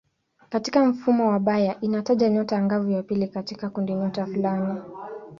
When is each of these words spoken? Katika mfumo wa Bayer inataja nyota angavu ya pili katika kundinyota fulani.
Katika 0.49 0.85
mfumo 0.85 1.27
wa 1.29 1.39
Bayer 1.39 1.77
inataja 1.81 2.29
nyota 2.29 2.57
angavu 2.57 2.91
ya 2.91 3.03
pili 3.03 3.27
katika 3.27 3.69
kundinyota 3.69 4.25
fulani. 4.25 4.79